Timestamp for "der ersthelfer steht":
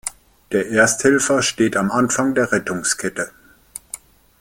0.51-1.77